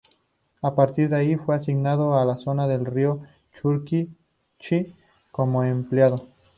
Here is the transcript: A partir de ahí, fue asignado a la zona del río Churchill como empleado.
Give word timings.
A 0.63 0.73
partir 0.73 1.09
de 1.09 1.15
ahí, 1.17 1.35
fue 1.35 1.53
asignado 1.55 2.17
a 2.17 2.25
la 2.25 2.33
zona 2.35 2.67
del 2.67 2.87
río 2.87 3.21
Churchill 3.53 4.11
como 5.31 5.63
empleado. 5.63 6.27